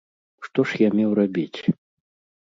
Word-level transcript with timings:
Што 0.45 0.63
ж 0.69 0.79
я 0.83 0.89
меў 0.99 1.11
рабіць? 1.19 1.59